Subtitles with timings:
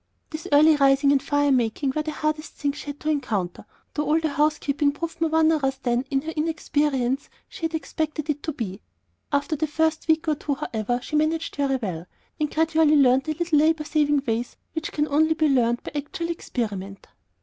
[0.31, 4.05] This early rising and fire making were the hardest things she had to encounter, though
[4.07, 8.51] all the housekeeping proved more onerous than, in her inexperience, she had expected it to
[8.51, 8.81] be.
[9.31, 12.07] After the first week or two, however, she managed very well,
[12.39, 16.29] and gradually learned the little labor saving ways which can only be learned by actual
[16.29, 17.05] experiment.